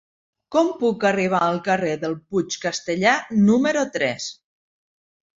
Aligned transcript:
Com 0.53 0.69
puc 0.77 1.03
arribar 1.09 1.41
al 1.47 1.59
carrer 1.67 1.91
del 2.03 2.15
Puig 2.31 2.57
Castellar 2.63 3.13
número 3.51 3.83
tres? 3.99 4.27